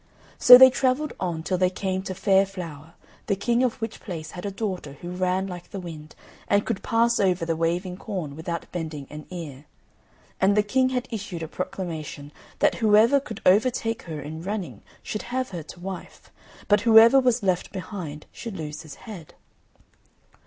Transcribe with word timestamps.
So 0.39 0.57
they 0.57 0.71
travelled 0.71 1.13
on 1.19 1.43
till 1.43 1.59
they 1.59 1.69
came 1.69 2.01
to 2.01 2.15
Fair 2.15 2.47
Flower, 2.47 2.95
the 3.27 3.35
King 3.35 3.61
of 3.61 3.79
which 3.79 3.99
place 3.99 4.31
had 4.31 4.47
a 4.47 4.49
daughter 4.49 4.93
who 5.01 5.11
ran 5.11 5.45
like 5.45 5.69
the 5.69 5.79
wind, 5.79 6.15
and 6.47 6.65
could 6.65 6.81
pass 6.81 7.19
over 7.19 7.45
the 7.45 7.55
waving 7.55 7.97
corn 7.97 8.35
without 8.35 8.65
bending 8.71 9.05
an 9.11 9.27
ear; 9.29 9.65
and 10.39 10.57
the 10.57 10.63
King 10.63 10.89
had 10.89 11.07
issued 11.11 11.43
a 11.43 11.47
proclamation 11.47 12.31
that 12.57 12.73
whoever 12.81 13.19
could 13.19 13.41
over 13.45 13.69
take 13.69 14.01
her 14.09 14.19
in 14.19 14.41
running 14.41 14.81
should 15.03 15.21
have 15.29 15.51
her 15.51 15.61
to 15.61 15.79
wife, 15.79 16.31
but 16.67 16.81
whoever 16.81 17.19
was 17.19 17.43
left 17.43 17.71
behind 17.71 18.25
should 18.31 18.57
lose 18.57 18.81
his 18.81 18.95
head. 19.05 19.35